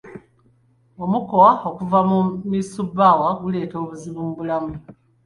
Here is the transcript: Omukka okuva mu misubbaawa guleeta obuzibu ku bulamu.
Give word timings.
Omukka 1.03 1.39
okuva 1.69 1.99
mu 2.09 2.19
misubbaawa 2.49 3.29
guleeta 3.41 3.75
obuzibu 3.83 4.19
ku 4.27 4.33
bulamu. 4.37 4.73